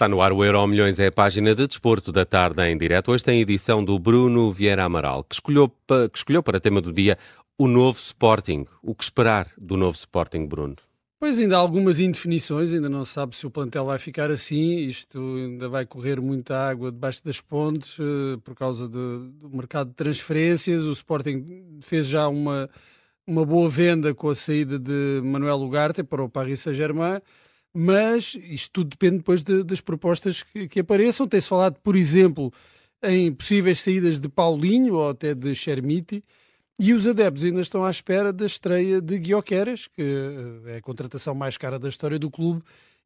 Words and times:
Está 0.00 0.08
no 0.08 0.22
ar 0.22 0.32
o 0.32 0.42
Euro 0.42 0.66
Milhões, 0.66 0.98
é 0.98 1.08
a 1.08 1.12
página 1.12 1.54
de 1.54 1.66
desporto 1.66 2.10
da 2.10 2.24
tarde 2.24 2.62
em 2.62 2.78
direto. 2.78 3.12
Hoje 3.12 3.22
tem 3.22 3.38
edição 3.38 3.84
do 3.84 3.98
Bruno 3.98 4.50
Vieira 4.50 4.84
Amaral, 4.84 5.22
que 5.22 5.34
escolheu, 5.34 5.68
que 5.68 6.16
escolheu 6.16 6.42
para 6.42 6.58
tema 6.58 6.80
do 6.80 6.90
dia 6.90 7.18
o 7.58 7.68
novo 7.68 7.98
Sporting. 7.98 8.64
O 8.82 8.94
que 8.94 9.04
esperar 9.04 9.48
do 9.58 9.76
novo 9.76 9.94
Sporting, 9.94 10.46
Bruno? 10.46 10.76
Pois 11.18 11.38
ainda 11.38 11.56
há 11.56 11.58
algumas 11.58 12.00
indefinições, 12.00 12.72
ainda 12.72 12.88
não 12.88 13.04
se 13.04 13.12
sabe 13.12 13.36
se 13.36 13.46
o 13.46 13.50
plantel 13.50 13.84
vai 13.84 13.98
ficar 13.98 14.30
assim, 14.30 14.86
isto 14.86 15.18
ainda 15.36 15.68
vai 15.68 15.84
correr 15.84 16.18
muita 16.18 16.56
água 16.56 16.90
debaixo 16.90 17.22
das 17.22 17.42
pontes 17.42 17.98
uh, 17.98 18.40
por 18.42 18.54
causa 18.54 18.88
de, 18.88 18.94
do 19.38 19.50
mercado 19.52 19.88
de 19.88 19.96
transferências. 19.96 20.84
O 20.84 20.92
Sporting 20.92 21.78
fez 21.82 22.06
já 22.06 22.26
uma, 22.26 22.70
uma 23.26 23.44
boa 23.44 23.68
venda 23.68 24.14
com 24.14 24.30
a 24.30 24.34
saída 24.34 24.78
de 24.78 25.20
Manuel 25.22 25.60
Ugarte 25.60 26.02
para 26.02 26.22
o 26.22 26.30
Paris 26.30 26.60
Saint-Germain, 26.60 27.20
mas 27.74 28.34
isto 28.34 28.70
tudo 28.72 28.90
depende 28.90 29.18
depois 29.18 29.42
de, 29.42 29.62
das 29.62 29.80
propostas 29.80 30.42
que, 30.42 30.68
que 30.68 30.80
apareçam. 30.80 31.26
Tem-se 31.26 31.48
falado, 31.48 31.78
por 31.80 31.96
exemplo, 31.96 32.52
em 33.02 33.32
possíveis 33.32 33.80
saídas 33.80 34.20
de 34.20 34.28
Paulinho 34.28 34.94
ou 34.94 35.10
até 35.10 35.34
de 35.34 35.54
Chermiti. 35.54 36.24
E 36.78 36.94
os 36.94 37.06
adeptos 37.06 37.44
ainda 37.44 37.60
estão 37.60 37.84
à 37.84 37.90
espera 37.90 38.32
da 38.32 38.46
estreia 38.46 39.02
de 39.02 39.18
Guioqueras, 39.18 39.86
que 39.86 40.00
eh, 40.00 40.72
é 40.72 40.76
a 40.78 40.80
contratação 40.80 41.34
mais 41.34 41.58
cara 41.58 41.78
da 41.78 41.90
história 41.90 42.18
do 42.18 42.30
clube 42.30 42.62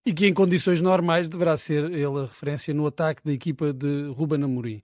e 0.06 0.12
que 0.12 0.26
em 0.26 0.34
condições 0.34 0.80
normais 0.80 1.28
deverá 1.28 1.56
ser 1.56 1.84
ele 1.90 2.20
a 2.20 2.22
referência 2.22 2.72
no 2.72 2.86
ataque 2.86 3.22
da 3.24 3.32
equipa 3.32 3.72
de 3.72 4.08
Ruben 4.14 4.44
Amorim. 4.44 4.82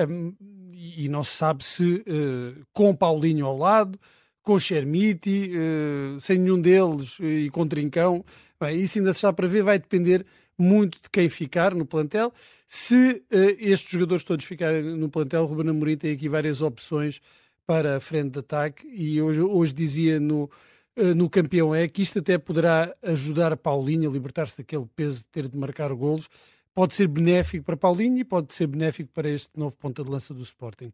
Um, 0.00 0.34
e 0.72 1.08
não 1.08 1.24
se 1.24 1.32
sabe 1.34 1.64
se 1.64 2.04
uh, 2.06 2.64
com 2.72 2.94
Paulinho 2.94 3.46
ao 3.46 3.56
lado, 3.56 3.98
com 4.42 4.60
Chermiti, 4.60 5.50
uh, 5.50 6.20
sem 6.20 6.38
nenhum 6.38 6.60
deles 6.60 7.16
e 7.18 7.50
com 7.50 7.66
Trincão, 7.66 8.24
bem, 8.60 8.80
isso 8.80 8.98
ainda 8.98 9.12
se 9.12 9.18
está 9.18 9.32
para 9.32 9.46
ver, 9.46 9.62
vai 9.62 9.78
depender 9.78 10.24
muito 10.56 11.00
de 11.02 11.10
quem 11.10 11.28
ficar 11.28 11.74
no 11.74 11.86
plantel. 11.86 12.32
Se 12.66 13.24
uh, 13.32 13.56
estes 13.58 13.90
jogadores 13.90 14.24
todos 14.24 14.44
ficarem 14.44 14.82
no 14.96 15.08
plantel, 15.08 15.46
Ruben 15.46 15.70
Amorim 15.70 15.96
tem 15.96 16.12
aqui 16.12 16.28
várias 16.28 16.60
opções 16.60 17.20
para 17.66 17.96
a 17.96 18.00
frente 18.00 18.32
de 18.32 18.38
ataque 18.38 18.88
e 18.88 19.20
hoje, 19.20 19.40
hoje 19.42 19.72
dizia 19.74 20.18
no, 20.18 20.50
eh, 20.96 21.12
no 21.12 21.28
campeão 21.28 21.74
é 21.74 21.86
que 21.86 22.00
isto 22.00 22.18
até 22.18 22.38
poderá 22.38 22.94
ajudar 23.02 23.52
a 23.52 23.58
Paulinho 23.58 24.08
a 24.08 24.12
libertar-se 24.12 24.56
daquele 24.56 24.86
peso 24.96 25.18
de 25.18 25.26
ter 25.26 25.46
de 25.46 25.58
marcar 25.58 25.92
golos. 25.92 26.30
Pode 26.74 26.94
ser 26.94 27.06
benéfico 27.06 27.66
para 27.66 27.76
Paulinho 27.76 28.16
e 28.16 28.24
pode 28.24 28.54
ser 28.54 28.66
benéfico 28.68 29.10
para 29.12 29.28
este 29.28 29.58
novo 29.58 29.76
ponta 29.76 30.02
de 30.02 30.10
lança 30.10 30.32
do 30.32 30.42
Sporting. 30.42 30.90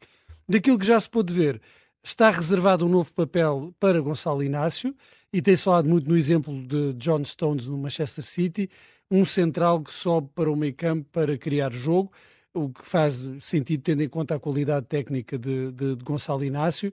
Daquilo 0.48 0.76
que 0.76 0.84
já 0.84 0.98
se 0.98 1.08
pôde 1.08 1.32
ver, 1.32 1.60
está 2.04 2.30
reservado 2.30 2.86
um 2.86 2.88
novo 2.88 3.12
papel 3.12 3.74
para 3.80 4.00
Gonçalo 4.00 4.42
Inácio 4.42 4.94
e 5.32 5.42
tem-se 5.42 5.64
falado 5.64 5.88
muito 5.88 6.08
no 6.08 6.16
exemplo 6.16 6.54
de 6.66 6.92
John 6.92 7.24
Stones 7.24 7.66
no 7.66 7.78
Manchester 7.78 8.24
City, 8.24 8.70
um 9.10 9.24
central 9.24 9.80
que 9.82 9.92
sobe 9.92 10.28
para 10.34 10.50
o 10.50 10.54
meio 10.54 10.74
campo 10.74 11.08
para 11.10 11.36
criar 11.36 11.72
jogo 11.72 12.12
o 12.54 12.68
que 12.68 12.86
faz 12.86 13.20
sentido 13.40 13.82
tendo 13.82 14.02
em 14.02 14.08
conta 14.08 14.36
a 14.36 14.38
qualidade 14.38 14.86
técnica 14.86 15.36
de, 15.36 15.72
de, 15.72 15.96
de 15.96 16.04
Gonçalo 16.04 16.44
Inácio, 16.44 16.92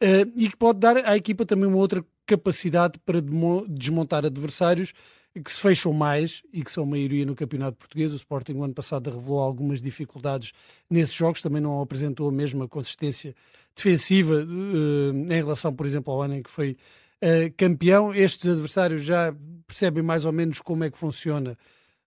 uh, 0.00 0.32
e 0.36 0.48
que 0.48 0.56
pode 0.56 0.78
dar 0.78 0.96
à 0.98 1.16
equipa 1.16 1.44
também 1.44 1.66
uma 1.66 1.78
outra 1.78 2.04
capacidade 2.24 2.96
para 3.04 3.20
desmontar 3.68 4.24
adversários 4.24 4.92
que 5.38 5.50
se 5.50 5.60
fecham 5.60 5.92
mais 5.92 6.42
e 6.52 6.64
que 6.64 6.72
são 6.72 6.84
maioria 6.84 7.24
no 7.24 7.36
campeonato 7.36 7.76
português. 7.76 8.12
O 8.12 8.16
Sporting 8.16 8.54
o 8.54 8.64
ano 8.64 8.74
passado 8.74 9.10
revelou 9.10 9.40
algumas 9.40 9.80
dificuldades 9.80 10.52
nesses 10.88 11.14
jogos, 11.14 11.40
também 11.40 11.62
não 11.62 11.80
apresentou 11.80 12.28
a 12.28 12.32
mesma 12.32 12.66
consistência 12.66 13.34
defensiva 13.74 14.34
uh, 14.44 15.12
em 15.12 15.36
relação, 15.36 15.72
por 15.74 15.86
exemplo, 15.86 16.12
ao 16.12 16.22
ano 16.22 16.34
em 16.34 16.42
que 16.42 16.50
foi 16.50 16.76
uh, 17.22 17.52
campeão. 17.56 18.12
Estes 18.12 18.50
adversários 18.50 19.04
já 19.04 19.34
percebem 19.66 20.02
mais 20.02 20.24
ou 20.24 20.32
menos 20.32 20.60
como 20.60 20.82
é 20.82 20.90
que 20.90 20.98
funciona 20.98 21.56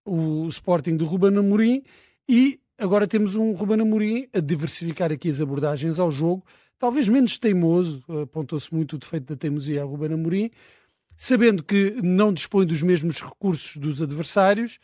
o, 0.04 0.48
Sporting 0.48 0.96
de 0.96 1.04
Ruben 1.04 1.36
Amorim 1.36 1.82
e 2.28 2.58
Agora 2.82 3.06
temos 3.06 3.36
um 3.36 3.52
Ruben 3.52 3.80
Amorim 3.80 4.26
a 4.32 4.40
diversificar 4.40 5.12
aqui 5.12 5.28
as 5.28 5.40
abordagens 5.40 6.00
ao 6.00 6.10
jogo, 6.10 6.44
talvez 6.80 7.06
menos 7.06 7.38
teimoso, 7.38 8.02
apontou-se 8.24 8.74
muito 8.74 8.96
o 8.96 8.98
defeito 8.98 9.26
da 9.26 9.36
teimosia 9.36 9.82
a 9.82 9.84
Ruben 9.84 10.14
Amorim, 10.14 10.50
sabendo 11.16 11.62
que 11.62 11.96
não 12.02 12.32
dispõe 12.32 12.66
dos 12.66 12.82
mesmos 12.82 13.20
recursos 13.20 13.76
dos 13.76 14.02
adversários 14.02 14.78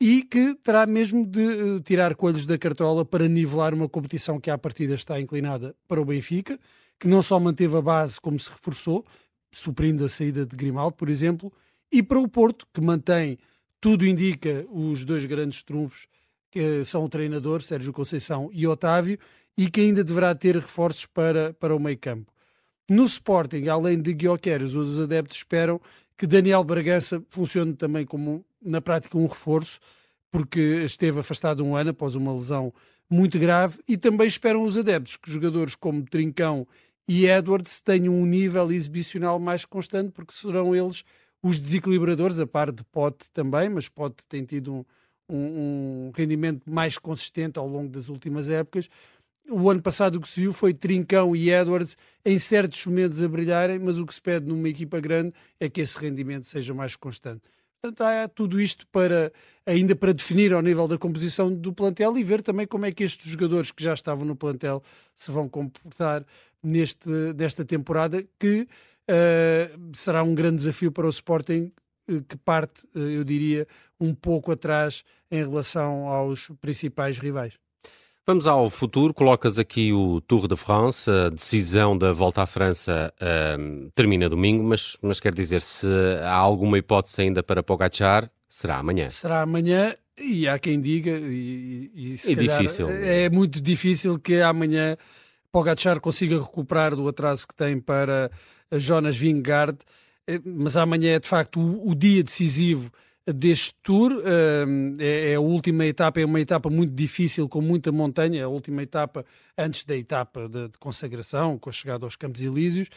e 0.00 0.22
que 0.22 0.54
terá 0.56 0.86
mesmo 0.86 1.26
de 1.26 1.40
uh, 1.40 1.80
tirar 1.80 2.14
coelhos 2.14 2.46
da 2.46 2.58
cartola 2.58 3.04
para 3.04 3.28
nivelar 3.28 3.72
uma 3.72 3.88
competição 3.88 4.40
que 4.40 4.50
à 4.50 4.58
partida 4.58 4.94
está 4.94 5.20
inclinada 5.20 5.74
para 5.86 6.00
o 6.00 6.04
Benfica, 6.04 6.58
que 6.98 7.08
não 7.08 7.22
só 7.22 7.38
manteve 7.38 7.76
a 7.76 7.80
base 7.80 8.20
como 8.20 8.38
se 8.38 8.50
reforçou, 8.50 9.04
suprindo 9.52 10.04
a 10.04 10.08
saída 10.08 10.44
de 10.44 10.56
Grimaldo, 10.56 10.96
por 10.96 11.08
exemplo, 11.08 11.52
e 11.90 12.02
para 12.02 12.18
o 12.18 12.28
Porto, 12.28 12.66
que 12.72 12.80
mantém, 12.80 13.38
tudo 13.80 14.06
indica, 14.06 14.66
os 14.70 15.04
dois 15.04 15.24
grandes 15.24 15.62
trunfos 15.62 16.08
que 16.50 16.84
são 16.84 17.04
o 17.04 17.08
treinador, 17.08 17.62
Sérgio 17.62 17.92
Conceição 17.92 18.50
e 18.52 18.66
Otávio, 18.66 19.18
e 19.56 19.70
que 19.70 19.80
ainda 19.80 20.02
deverá 20.02 20.34
ter 20.34 20.56
reforços 20.56 21.06
para, 21.06 21.52
para 21.54 21.74
o 21.74 21.80
meio 21.80 21.98
campo. 21.98 22.33
No 22.88 23.04
Sporting, 23.04 23.68
além 23.68 24.00
de 24.00 24.12
Guioqueres, 24.12 24.74
os 24.74 25.00
adeptos 25.00 25.38
esperam 25.38 25.80
que 26.16 26.26
Daniel 26.26 26.62
Bragança 26.62 27.22
funcione 27.30 27.74
também 27.74 28.04
como, 28.04 28.44
na 28.62 28.80
prática, 28.80 29.16
um 29.16 29.26
reforço, 29.26 29.80
porque 30.30 30.82
esteve 30.84 31.20
afastado 31.20 31.64
um 31.64 31.74
ano 31.74 31.90
após 31.90 32.14
uma 32.14 32.32
lesão 32.32 32.72
muito 33.08 33.38
grave, 33.38 33.78
e 33.88 33.96
também 33.96 34.26
esperam 34.26 34.62
os 34.62 34.76
adeptos 34.76 35.16
que 35.16 35.30
jogadores 35.30 35.74
como 35.74 36.04
Trincão 36.04 36.66
e 37.06 37.26
Edwards 37.26 37.80
tenham 37.80 38.14
um 38.14 38.26
nível 38.26 38.70
exibicional 38.72 39.38
mais 39.38 39.64
constante, 39.64 40.10
porque 40.12 40.34
serão 40.34 40.74
eles 40.74 41.04
os 41.42 41.60
desequilibradores, 41.60 42.38
a 42.40 42.46
par 42.46 42.72
de 42.72 42.82
Pote 42.84 43.30
também, 43.30 43.68
mas 43.68 43.88
Pote 43.88 44.26
tem 44.26 44.44
tido 44.44 44.74
um, 44.74 44.84
um, 45.28 46.06
um 46.06 46.12
rendimento 46.14 46.62
mais 46.70 46.96
consistente 46.96 47.58
ao 47.58 47.68
longo 47.68 47.90
das 47.90 48.08
últimas 48.08 48.48
épocas. 48.48 48.88
O 49.50 49.70
ano 49.70 49.82
passado 49.82 50.16
o 50.16 50.20
que 50.20 50.28
se 50.28 50.40
viu 50.40 50.52
foi 50.52 50.72
Trincão 50.72 51.36
e 51.36 51.50
Edwards 51.50 51.96
em 52.24 52.38
certos 52.38 52.84
momentos 52.86 53.20
a 53.20 53.28
brilharem, 53.28 53.78
mas 53.78 53.98
o 53.98 54.06
que 54.06 54.14
se 54.14 54.20
pede 54.20 54.46
numa 54.46 54.68
equipa 54.68 54.98
grande 55.00 55.34
é 55.60 55.68
que 55.68 55.82
esse 55.82 55.98
rendimento 55.98 56.46
seja 56.46 56.72
mais 56.72 56.96
constante. 56.96 57.42
Portanto, 57.80 58.00
há 58.00 58.26
tudo 58.26 58.58
isto 58.58 58.86
para 58.86 59.30
ainda 59.66 59.94
para 59.94 60.14
definir 60.14 60.54
ao 60.54 60.62
nível 60.62 60.88
da 60.88 60.96
composição 60.96 61.54
do 61.54 61.72
plantel 61.72 62.16
e 62.16 62.22
ver 62.22 62.42
também 62.42 62.66
como 62.66 62.86
é 62.86 62.92
que 62.92 63.04
estes 63.04 63.30
jogadores 63.30 63.70
que 63.70 63.84
já 63.84 63.92
estavam 63.92 64.24
no 64.24 64.34
plantel 64.34 64.82
se 65.14 65.30
vão 65.30 65.46
comportar 65.48 66.24
neste, 66.62 67.34
desta 67.34 67.62
temporada, 67.62 68.24
que 68.38 68.62
uh, 68.62 69.96
será 69.96 70.22
um 70.22 70.34
grande 70.34 70.56
desafio 70.56 70.90
para 70.90 71.06
o 71.06 71.10
Sporting 71.10 71.70
eh, 72.08 72.22
que 72.26 72.36
parte, 72.38 72.86
eh, 72.94 73.18
eu 73.18 73.24
diria, 73.24 73.66
um 74.00 74.14
pouco 74.14 74.52
atrás 74.52 75.04
em 75.30 75.38
relação 75.38 76.08
aos 76.08 76.48
principais 76.60 77.18
rivais. 77.18 77.54
Vamos 78.26 78.46
ao 78.46 78.70
futuro. 78.70 79.12
Colocas 79.12 79.58
aqui 79.58 79.92
o 79.92 80.18
Tour 80.22 80.48
de 80.48 80.56
France, 80.56 81.10
a 81.10 81.28
decisão 81.28 81.96
da 81.96 82.10
volta 82.10 82.40
à 82.40 82.46
França 82.46 83.12
um, 83.58 83.90
termina 83.94 84.30
domingo, 84.30 84.64
mas, 84.64 84.96
mas 85.02 85.20
quer 85.20 85.34
dizer, 85.34 85.60
se 85.60 85.86
há 86.22 86.32
alguma 86.32 86.78
hipótese 86.78 87.20
ainda 87.20 87.42
para 87.42 87.62
Pogacar, 87.62 88.30
será 88.48 88.78
amanhã. 88.78 89.10
Será 89.10 89.42
amanhã 89.42 89.94
e 90.16 90.48
há 90.48 90.58
quem 90.58 90.80
diga, 90.80 91.10
e, 91.10 91.90
e, 91.94 92.12
e 92.24 92.34
difícil. 92.34 92.88
é 92.88 93.28
muito 93.28 93.60
difícil 93.60 94.18
que 94.18 94.40
amanhã 94.40 94.96
Pogacar 95.52 96.00
consiga 96.00 96.38
recuperar 96.38 96.96
do 96.96 97.06
atraso 97.06 97.46
que 97.46 97.54
tem 97.54 97.78
para 97.78 98.30
Jonas 98.72 99.18
Vingegaard. 99.18 99.76
Eh, 100.26 100.40
mas 100.42 100.78
amanhã 100.78 101.12
é 101.12 101.20
de 101.20 101.28
facto 101.28 101.60
o, 101.60 101.90
o 101.90 101.94
dia 101.94 102.22
decisivo 102.22 102.90
deste 103.26 103.74
Tour. 103.82 104.12
Uh, 104.12 104.96
é, 104.98 105.32
é, 105.32 105.34
a 105.34 105.40
última 105.40 105.84
etapa, 105.86 106.20
é 106.20 106.24
uma 106.24 106.40
etapa 106.40 106.68
muito 106.68 106.92
difícil, 106.92 107.48
com 107.48 107.60
muita 107.60 107.90
montanha, 107.90 108.44
a 108.44 108.48
última 108.48 108.82
etapa 108.82 109.24
antes 109.56 109.84
da 109.84 109.96
etapa 109.96 110.48
de, 110.48 110.68
de 110.68 110.78
consagração, 110.78 111.58
com 111.58 111.70
a 111.70 111.72
chegada 111.72 112.04
aos 112.04 112.16
Campos 112.16 112.40
Elíseos. 112.40 112.88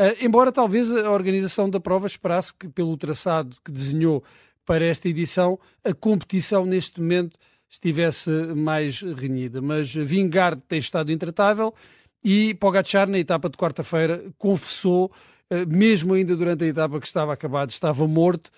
Uh, 0.00 0.16
embora 0.20 0.50
talvez 0.50 0.90
a 0.90 1.10
organização 1.10 1.68
da 1.70 1.78
prova 1.78 2.06
esperasse 2.06 2.52
que, 2.52 2.68
pelo 2.68 2.96
traçado 2.96 3.56
que 3.64 3.70
desenhou 3.70 4.24
para 4.64 4.84
esta 4.84 5.08
edição, 5.08 5.58
a 5.84 5.92
competição 5.92 6.64
neste 6.64 7.00
momento 7.00 7.36
estivesse 7.68 8.30
mais 8.54 9.00
renhida. 9.00 9.60
Mas 9.60 9.92
Vingard 9.92 10.62
tem 10.68 10.78
estado 10.78 11.12
intratável 11.12 11.74
e 12.22 12.54
Pogacar, 12.54 13.08
na 13.08 13.18
etapa 13.18 13.50
de 13.50 13.56
quarta-feira, 13.56 14.24
confessou 14.38 15.12
eh, 15.50 15.66
mesmo 15.66 16.14
ainda 16.14 16.34
durante 16.34 16.64
a 16.64 16.66
etapa 16.66 16.98
que 16.98 17.06
estava 17.06 17.32
acabada, 17.32 17.70
estava 17.70 18.06
morto 18.06 18.50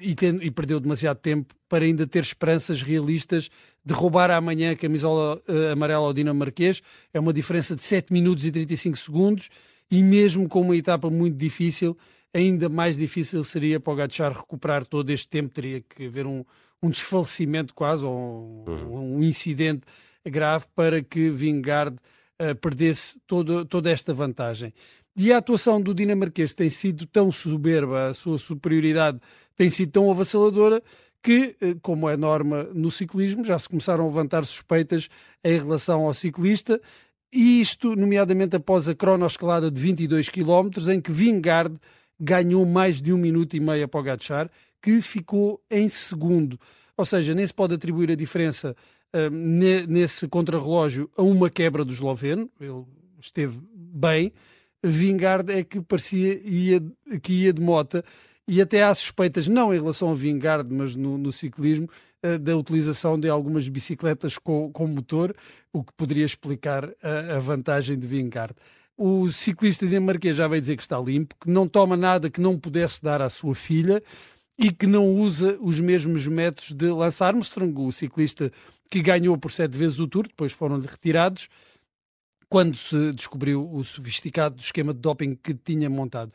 e, 0.00 0.14
tem, 0.14 0.38
e, 0.42 0.50
perdeu 0.50 0.80
demasiado 0.80 1.18
tempo 1.18 1.54
para 1.68 1.84
ainda 1.84 2.06
ter 2.06 2.22
esperanças 2.22 2.80
realistas 2.82 3.50
de 3.84 3.92
roubar 3.92 4.30
amanhã 4.30 4.72
a 4.72 4.76
camisola 4.76 5.42
uh, 5.48 5.72
amarela 5.72 6.06
ao 6.06 6.12
dinamarquês. 6.12 6.82
É 7.12 7.20
uma 7.20 7.32
diferença 7.32 7.76
de 7.76 7.82
7 7.82 8.12
minutos 8.12 8.44
e 8.44 8.50
35 8.50 8.96
segundos 8.96 9.50
e 9.90 10.02
mesmo 10.02 10.48
com 10.48 10.62
uma 10.62 10.76
etapa 10.76 11.10
muito 11.10 11.36
difícil, 11.36 11.96
ainda 12.34 12.68
mais 12.68 12.96
difícil 12.96 13.44
seria 13.44 13.78
para 13.78 13.92
o 13.92 13.96
Gatchar 13.96 14.32
recuperar 14.32 14.84
todo 14.84 15.10
este 15.10 15.28
tempo, 15.28 15.54
teria 15.54 15.80
que 15.80 16.06
haver 16.06 16.26
um, 16.26 16.44
um 16.82 16.90
desfalecimento 16.90 17.74
quase, 17.74 18.04
ou 18.04 18.64
um, 18.66 18.70
uhum. 18.70 19.16
um 19.18 19.22
incidente 19.22 19.82
grave 20.24 20.64
para 20.74 21.02
que 21.02 21.30
Vingard 21.30 21.96
uh, 22.40 22.54
perdesse 22.56 23.20
todo, 23.26 23.64
toda 23.64 23.90
esta 23.90 24.12
vantagem. 24.12 24.72
E 25.16 25.32
a 25.32 25.38
atuação 25.38 25.80
do 25.80 25.94
dinamarquês 25.94 26.52
tem 26.52 26.68
sido 26.68 27.06
tão 27.06 27.32
soberba, 27.32 28.08
a 28.08 28.14
sua 28.14 28.38
superioridade 28.38 29.18
tem 29.56 29.70
sido 29.70 29.92
tão 29.92 30.10
avassaladora, 30.10 30.82
que, 31.22 31.56
eh, 31.60 31.74
como 31.80 32.08
é 32.08 32.16
norma 32.16 32.64
no 32.74 32.90
ciclismo, 32.90 33.42
já 33.42 33.58
se 33.58 33.68
começaram 33.68 34.04
a 34.04 34.06
levantar 34.06 34.44
suspeitas 34.44 35.08
em 35.42 35.58
relação 35.58 36.04
ao 36.04 36.14
ciclista, 36.14 36.80
e 37.32 37.60
isto, 37.60 37.96
nomeadamente 37.96 38.56
após 38.56 38.88
a 38.88 38.94
cronoescalada 38.94 39.70
de 39.70 39.80
22 39.80 40.28
km, 40.28 40.68
em 40.92 41.00
que 41.00 41.10
Vingard 41.10 41.76
ganhou 42.18 42.64
mais 42.64 43.02
de 43.02 43.12
um 43.12 43.18
minuto 43.18 43.56
e 43.56 43.60
meio 43.60 43.84
a 43.84 43.88
Pogacar, 43.88 44.50
que 44.80 45.00
ficou 45.00 45.60
em 45.70 45.88
segundo. 45.88 46.58
Ou 46.96 47.04
seja, 47.04 47.34
nem 47.34 47.46
se 47.46 47.52
pode 47.52 47.74
atribuir 47.74 48.10
a 48.10 48.14
diferença 48.14 48.76
uh, 49.12 49.30
nesse 49.88 50.28
contrarrelógio 50.28 51.10
a 51.16 51.22
uma 51.22 51.50
quebra 51.50 51.84
do 51.84 51.92
esloveno, 51.92 52.48
ele 52.60 52.84
esteve 53.20 53.58
bem. 53.74 54.32
Vingard 54.88 55.50
é 55.52 55.62
que 55.62 55.80
parecia 55.80 56.40
ia, 56.42 56.82
que 57.22 57.32
ia 57.32 57.52
de 57.52 57.60
mota 57.60 58.04
e 58.48 58.60
até 58.60 58.82
há 58.84 58.94
suspeitas, 58.94 59.48
não 59.48 59.74
em 59.74 59.78
relação 59.78 60.10
a 60.10 60.14
Vingard, 60.14 60.72
mas 60.72 60.94
no, 60.94 61.18
no 61.18 61.32
ciclismo, 61.32 61.88
uh, 62.24 62.38
da 62.38 62.56
utilização 62.56 63.18
de 63.18 63.28
algumas 63.28 63.68
bicicletas 63.68 64.38
com, 64.38 64.70
com 64.72 64.86
motor, 64.86 65.34
o 65.72 65.82
que 65.82 65.92
poderia 65.94 66.24
explicar 66.24 66.88
a, 67.02 67.36
a 67.36 67.38
vantagem 67.40 67.98
de 67.98 68.06
Vingard. 68.06 68.54
O 68.96 69.28
ciclista 69.30 69.86
dinamarquês 69.86 70.36
já 70.36 70.48
veio 70.48 70.60
dizer 70.60 70.76
que 70.76 70.82
está 70.82 70.98
limpo, 70.98 71.34
que 71.40 71.50
não 71.50 71.68
toma 71.68 71.96
nada 71.96 72.30
que 72.30 72.40
não 72.40 72.58
pudesse 72.58 73.02
dar 73.02 73.20
à 73.20 73.28
sua 73.28 73.54
filha 73.54 74.02
e 74.58 74.72
que 74.72 74.86
não 74.86 75.06
usa 75.06 75.58
os 75.60 75.78
mesmos 75.80 76.26
métodos 76.26 76.72
de 76.72 76.86
Lance 76.86 77.22
Armstrong, 77.22 77.78
o 77.78 77.92
ciclista 77.92 78.50
que 78.90 79.02
ganhou 79.02 79.36
por 79.36 79.50
sete 79.50 79.76
vezes 79.76 79.98
o 79.98 80.06
Tour, 80.06 80.28
depois 80.28 80.52
foram-lhe 80.52 80.86
retirados, 80.86 81.48
quando 82.48 82.76
se 82.76 83.12
descobriu 83.12 83.68
o 83.72 83.82
sofisticado 83.82 84.60
esquema 84.60 84.94
de 84.94 85.00
doping 85.00 85.34
que 85.34 85.54
tinha 85.54 85.90
montado. 85.90 86.32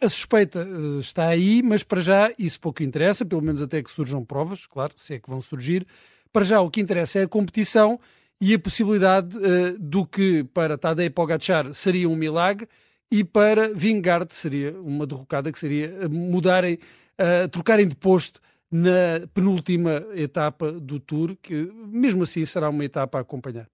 A 0.00 0.08
suspeita 0.08 0.64
uh, 0.64 1.00
está 1.00 1.26
aí, 1.26 1.60
mas 1.62 1.82
para 1.82 2.00
já 2.00 2.32
isso 2.38 2.60
pouco 2.60 2.82
interessa, 2.82 3.24
pelo 3.24 3.42
menos 3.42 3.60
até 3.60 3.82
que 3.82 3.90
surjam 3.90 4.24
provas, 4.24 4.64
claro, 4.64 4.94
se 4.96 5.14
é 5.14 5.18
que 5.18 5.28
vão 5.28 5.42
surgir. 5.42 5.86
Para 6.32 6.44
já 6.44 6.60
o 6.60 6.70
que 6.70 6.80
interessa 6.80 7.18
é 7.18 7.22
a 7.24 7.28
competição 7.28 7.98
e 8.40 8.54
a 8.54 8.58
possibilidade 8.58 9.36
uh, 9.36 9.76
do 9.78 10.06
que 10.06 10.44
para 10.54 10.78
Tadej 10.78 11.10
Pogacar 11.10 11.74
seria 11.74 12.08
um 12.08 12.14
milagre 12.14 12.68
e 13.10 13.24
para 13.24 13.74
Vingard 13.74 14.32
seria 14.32 14.78
uma 14.80 15.04
derrocada 15.06 15.50
que 15.50 15.58
seria 15.58 16.08
mudarem, 16.08 16.78
uh, 17.18 17.48
trocarem 17.48 17.88
de 17.88 17.96
posto 17.96 18.40
na 18.70 19.26
penúltima 19.34 20.04
etapa 20.14 20.70
do 20.70 21.00
Tour, 21.00 21.36
que 21.42 21.72
mesmo 21.88 22.22
assim 22.22 22.44
será 22.44 22.68
uma 22.68 22.84
etapa 22.84 23.18
a 23.18 23.22
acompanhar. 23.22 23.66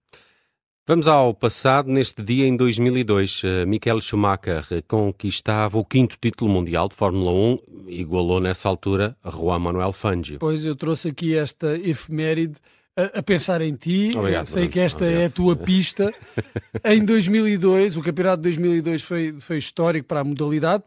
Vamos 0.87 1.07
ao 1.07 1.33
passado. 1.33 1.91
Neste 1.91 2.23
dia, 2.23 2.47
em 2.47 2.55
2002, 2.55 3.41
eh, 3.43 3.65
Michael 3.65 4.03
Schumacher 4.03 4.63
conquistava 4.87 5.79
o 5.79 5.85
quinto 5.85 6.19
título 6.21 6.51
mundial 6.51 6.91
de 6.91 6.95
Fórmula 6.95 7.33
1, 7.33 7.89
igualou 7.89 8.39
nessa 8.39 8.69
altura 8.69 9.17
Juan 9.25 9.61
Manuel 9.61 9.93
Fangio. 9.93 10.39
Pois, 10.39 10.63
eu 10.63 10.77
trouxe 10.77 11.09
aqui 11.09 11.35
esta 11.35 11.79
efeméride 11.79 12.59
a, 12.95 13.21
a 13.21 13.23
pensar 13.23 13.63
em 13.63 13.75
ti. 13.75 14.13
Obrigado, 14.15 14.45
Sei 14.45 14.69
que 14.69 14.79
esta 14.79 15.05
Obrigado. 15.05 15.23
é 15.23 15.25
a 15.25 15.31
tua 15.31 15.57
pista. 15.57 16.13
em 16.85 17.03
2002, 17.03 17.97
o 17.97 18.03
campeonato 18.03 18.43
de 18.43 18.51
2002 18.51 19.03
foi, 19.03 19.33
foi 19.41 19.57
histórico 19.57 20.07
para 20.07 20.21
a 20.21 20.25
modalidade, 20.25 20.85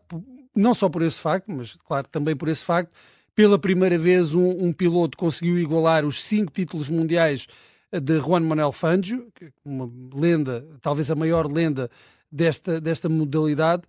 não 0.56 0.76
só 0.76 0.90
por 0.90 1.02
esse 1.02 1.20
facto, 1.20 1.48
mas, 1.48 1.74
claro, 1.88 2.08
também 2.12 2.36
por 2.36 2.50
esse 2.50 2.64
facto. 2.64 2.92
Pela 3.34 3.58
primeira 3.58 3.98
vez, 3.98 4.36
um, 4.36 4.48
um 4.64 4.72
piloto 4.72 5.18
conseguiu 5.18 5.58
igualar 5.58 6.06
os 6.06 6.24
cinco 6.24 6.52
títulos 6.52 6.88
mundiais 6.88 7.48
de 7.92 8.20
Juan 8.20 8.42
Manuel 8.42 8.72
Fangio, 8.72 9.28
é 9.42 9.50
uma 9.64 9.90
lenda, 10.14 10.66
talvez 10.82 11.10
a 11.10 11.16
maior 11.16 11.52
lenda 11.52 11.90
desta, 12.32 12.82
desta 12.82 13.08
modalidade, 13.08 13.84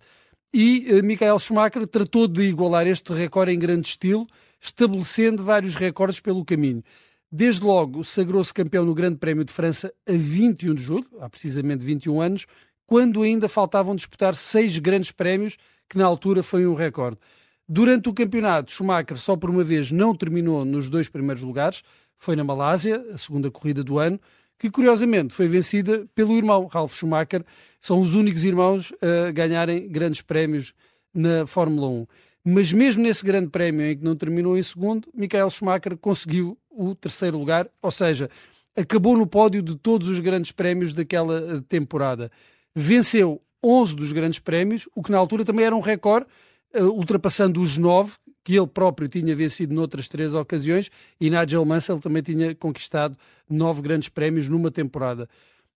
e 0.53 0.87
uh, 0.91 1.03
Michael 1.03 1.37
Schumacher 1.37 1.85
tratou 1.85 2.27
de 2.27 2.41
igualar 2.43 2.87
este 2.87 3.13
recorde 3.13 3.51
em 3.51 3.59
grande 3.59 3.87
estilo, 3.87 4.25
estabelecendo 4.59 5.43
vários 5.43 5.75
recordes 5.75 6.19
pelo 6.19 6.43
caminho. 6.43 6.83
Desde 7.31 7.63
logo, 7.63 8.03
sagrou-se 8.03 8.51
campeão 8.51 8.83
no 8.83 8.95
Grande 8.95 9.17
Prémio 9.17 9.45
de 9.45 9.53
França 9.53 9.93
a 10.07 10.11
21 10.11 10.73
de 10.73 10.81
julho, 10.81 11.07
há 11.19 11.29
precisamente 11.29 11.85
21 11.85 12.19
anos, 12.19 12.45
quando 12.87 13.21
ainda 13.21 13.47
faltavam 13.47 13.95
disputar 13.95 14.33
seis 14.33 14.79
grandes 14.79 15.11
prémios, 15.11 15.55
que 15.87 15.97
na 15.97 16.05
altura 16.05 16.41
foi 16.41 16.65
um 16.65 16.73
recorde. 16.73 17.19
Durante 17.67 18.09
o 18.09 18.13
campeonato, 18.13 18.71
Schumacher 18.71 19.17
só 19.17 19.35
por 19.35 19.51
uma 19.51 19.63
vez 19.63 19.91
não 19.91 20.15
terminou 20.15 20.65
nos 20.65 20.89
dois 20.89 21.07
primeiros 21.07 21.43
lugares, 21.43 21.83
foi 22.19 22.35
na 22.35 22.43
Malásia, 22.43 23.03
a 23.13 23.17
segunda 23.17 23.49
corrida 23.49 23.83
do 23.83 23.97
ano, 23.97 24.19
que 24.59 24.69
curiosamente 24.69 25.33
foi 25.33 25.47
vencida 25.47 26.05
pelo 26.13 26.35
irmão 26.35 26.65
Ralf 26.65 26.93
Schumacher. 26.93 27.43
São 27.79 28.01
os 28.01 28.13
únicos 28.13 28.43
irmãos 28.43 28.93
a 29.01 29.31
ganharem 29.31 29.87
grandes 29.87 30.21
prémios 30.21 30.73
na 31.13 31.47
Fórmula 31.47 31.87
1. 31.87 32.07
Mas 32.43 32.73
mesmo 32.73 33.01
nesse 33.01 33.23
grande 33.23 33.49
prémio 33.49 33.85
em 33.85 33.97
que 33.97 34.03
não 34.03 34.15
terminou 34.15 34.57
em 34.57 34.63
segundo, 34.63 35.07
Michael 35.13 35.49
Schumacher 35.49 35.97
conseguiu 35.97 36.57
o 36.69 36.93
terceiro 36.93 37.37
lugar, 37.37 37.69
ou 37.81 37.91
seja, 37.91 38.29
acabou 38.75 39.17
no 39.17 39.27
pódio 39.27 39.61
de 39.61 39.75
todos 39.75 40.07
os 40.07 40.19
grandes 40.19 40.51
prémios 40.51 40.93
daquela 40.93 41.39
eh, 41.39 41.61
temporada. 41.67 42.31
Venceu 42.75 43.41
11 43.63 43.95
dos 43.95 44.13
grandes 44.13 44.39
prémios, 44.39 44.87
o 44.95 45.03
que 45.03 45.11
na 45.11 45.17
altura 45.17 45.43
também 45.43 45.65
era 45.65 45.75
um 45.75 45.81
recorde, 45.81 46.27
eh, 46.73 46.83
ultrapassando 46.83 47.61
os 47.61 47.77
nove 47.77 48.13
que 48.49 48.57
ele 48.57 48.65
próprio 48.65 49.07
tinha 49.07 49.35
vencido 49.35 49.75
noutras 49.75 50.09
três 50.09 50.33
ocasiões, 50.33 50.89
e 51.21 51.29
Nigel 51.29 51.63
Mansell 51.63 51.99
também 51.99 52.23
tinha 52.23 52.55
conquistado 52.55 53.15
nove 53.47 53.79
grandes 53.79 54.09
prémios 54.09 54.49
numa 54.49 54.71
temporada. 54.71 55.29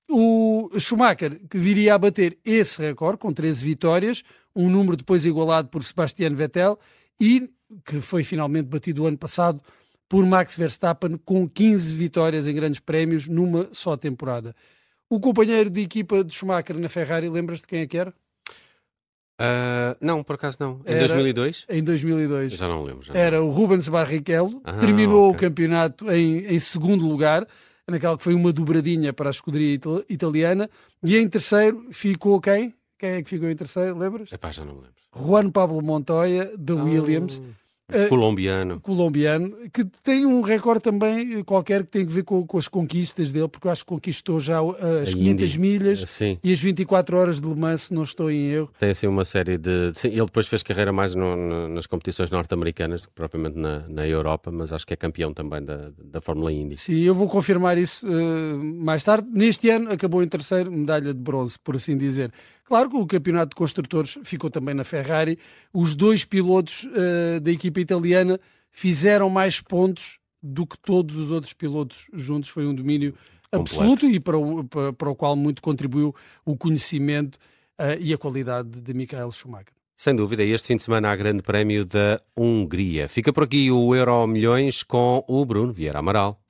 O 0.09 0.71
Schumacher 0.79 1.39
que 1.47 1.59
viria 1.59 1.93
a 1.93 1.99
bater 1.99 2.35
esse 2.43 2.81
recorde 2.81 3.19
com 3.19 3.31
13 3.31 3.63
vitórias, 3.63 4.23
um 4.55 4.71
número 4.71 4.97
depois 4.97 5.23
igualado 5.23 5.69
por 5.69 5.83
Sebastian 5.83 6.33
Vettel 6.33 6.79
e 7.21 7.47
que 7.85 8.01
foi 8.01 8.23
finalmente 8.23 8.65
batido 8.65 9.03
o 9.03 9.05
ano 9.05 9.19
passado 9.19 9.61
por 10.09 10.25
Max 10.25 10.55
Verstappen 10.55 11.19
com 11.23 11.47
15 11.47 11.93
vitórias 11.93 12.47
em 12.47 12.55
grandes 12.55 12.79
prémios 12.79 13.27
numa 13.27 13.69
só 13.71 13.95
temporada. 13.95 14.55
O 15.07 15.19
companheiro 15.19 15.69
de 15.69 15.81
equipa 15.81 16.23
de 16.23 16.33
Schumacher 16.33 16.79
na 16.79 16.89
Ferrari, 16.89 17.29
lembras 17.29 17.59
de 17.59 17.67
quem 17.67 17.81
é 17.81 17.87
que 17.87 17.99
era? 17.99 18.11
Uh, 19.43 19.97
não, 19.99 20.23
por 20.23 20.35
acaso 20.35 20.57
não. 20.59 20.79
Em 20.85 20.93
Era, 20.93 21.07
2002? 21.07 21.65
Em 21.69 21.83
2002. 21.83 22.53
já 22.53 22.67
não 22.67 22.81
lembro. 22.83 23.03
Já 23.03 23.13
Era 23.13 23.39
não. 23.39 23.47
o 23.47 23.51
Rubens 23.51 23.89
Barrichello, 23.89 24.61
ah, 24.63 24.73
terminou 24.73 25.29
okay. 25.29 25.35
o 25.35 25.49
campeonato 25.49 26.09
em, 26.09 26.45
em 26.45 26.59
segundo 26.59 27.05
lugar, 27.05 27.45
naquela 27.85 28.17
que 28.17 28.23
foi 28.23 28.33
uma 28.33 28.53
dobradinha 28.53 29.11
para 29.11 29.29
a 29.29 29.31
escuderia 29.31 29.77
italiana, 30.07 30.69
e 31.03 31.17
em 31.17 31.27
terceiro 31.27 31.87
ficou 31.91 32.39
quem? 32.39 32.73
Quem 32.97 33.09
é 33.09 33.23
que 33.23 33.29
ficou 33.29 33.49
em 33.49 33.55
terceiro, 33.55 33.97
lembras? 33.97 34.31
Epá, 34.31 34.51
já 34.51 34.63
não 34.63 34.75
lembro. 34.75 34.93
Juan 35.15 35.51
Pablo 35.51 35.81
Montoya, 35.81 36.51
de 36.57 36.71
oh. 36.71 36.83
Williams. 36.83 37.41
Uh, 37.93 38.09
colombiano. 38.09 38.79
Colombiano, 38.79 39.55
que 39.71 39.85
tem 40.03 40.25
um 40.25 40.41
recorde 40.41 40.81
também 40.81 41.39
eh, 41.39 41.43
qualquer 41.43 41.83
que 41.83 41.91
tem 41.91 42.03
a 42.03 42.09
ver 42.09 42.23
com, 42.23 42.45
com, 42.45 42.57
as 42.57 42.67
conquistas 42.67 43.31
dele, 43.31 43.47
porque 43.47 43.67
eu 43.67 43.71
acho 43.71 43.83
que 43.83 43.89
conquistou 43.89 44.39
já 44.39 44.61
uh, 44.61 44.75
as 45.03 45.09
a 45.09 45.13
500 45.13 45.49
Indy. 45.49 45.59
milhas 45.59 46.09
Sim. 46.09 46.39
e 46.43 46.51
as 46.51 46.59
24 46.59 47.17
horas 47.17 47.41
de 47.41 47.47
Le 47.47 47.55
Mans, 47.55 47.83
se 47.83 47.93
não 47.93 48.03
estou 48.03 48.31
em 48.31 48.49
erro. 48.51 48.71
Tem 48.79 48.89
assim 48.89 49.07
uma 49.07 49.25
série 49.25 49.57
de. 49.57 49.91
Sim, 49.93 50.09
ele 50.09 50.25
depois 50.25 50.47
fez 50.47 50.63
carreira 50.63 50.91
mais 50.91 51.15
no, 51.15 51.35
no, 51.35 51.69
nas 51.69 51.85
competições 51.85 52.29
norte-americanas 52.29 53.03
do 53.03 53.09
que 53.09 53.13
propriamente 53.13 53.57
na, 53.57 53.87
na 53.87 54.07
Europa, 54.07 54.51
mas 54.51 54.71
acho 54.71 54.85
que 54.85 54.93
é 54.93 54.97
campeão 54.97 55.33
também 55.33 55.63
da, 55.63 55.91
da 56.03 56.21
Fórmula 56.21 56.51
Indy. 56.51 56.77
Sim, 56.77 56.99
eu 56.99 57.13
vou 57.13 57.27
confirmar 57.27 57.77
isso 57.77 58.07
uh, 58.07 58.63
mais 58.63 59.03
tarde. 59.03 59.27
Neste 59.31 59.69
ano 59.69 59.91
acabou 59.91 60.23
em 60.23 60.27
terceiro, 60.27 60.71
medalha 60.71 61.13
de 61.13 61.19
bronze, 61.19 61.57
por 61.59 61.75
assim 61.75 61.97
dizer. 61.97 62.31
Claro 62.65 62.89
que 62.89 62.95
o 62.95 63.05
campeonato 63.05 63.49
de 63.49 63.55
construtores 63.55 64.17
ficou 64.23 64.49
também 64.49 64.73
na 64.73 64.83
Ferrari. 64.83 65.37
Os 65.73 65.95
dois 65.95 66.23
pilotos 66.23 66.85
uh, 66.85 67.39
da 67.41 67.51
equipa 67.51 67.79
italiana 67.79 68.39
fizeram 68.71 69.29
mais 69.29 69.61
pontos 69.61 70.19
do 70.41 70.65
que 70.65 70.77
todos 70.77 71.17
os 71.17 71.29
outros 71.29 71.53
pilotos 71.53 72.07
juntos. 72.13 72.49
Foi 72.49 72.65
um 72.65 72.73
domínio 72.73 73.13
Completo. 73.51 73.81
absoluto 73.81 74.05
e 74.07 74.19
para 74.19 74.37
o, 74.37 74.63
para, 74.63 74.93
para 74.93 75.09
o, 75.09 75.15
qual 75.15 75.35
muito 75.35 75.61
contribuiu 75.61 76.15
o 76.45 76.57
conhecimento 76.57 77.37
uh, 77.79 77.99
e 77.99 78.13
a 78.13 78.17
qualidade 78.17 78.81
de 78.81 78.93
Michael 78.93 79.31
Schumacher. 79.31 79.73
Sem 79.95 80.15
dúvida, 80.15 80.43
este 80.43 80.67
fim 80.67 80.77
de 80.77 80.83
semana 80.83 81.11
há 81.11 81.15
Grande 81.15 81.43
Prémio 81.43 81.85
da 81.85 82.19
Hungria. 82.35 83.07
Fica 83.07 83.31
por 83.31 83.43
aqui 83.43 83.69
o 83.71 83.95
Euro 83.95 84.25
Milhões 84.25 84.83
com 84.83 85.23
o 85.27 85.45
Bruno 85.45 85.71
Vieira 85.71 85.99
Amaral. 85.99 86.41